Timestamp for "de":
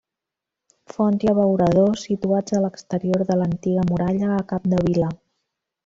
3.31-3.39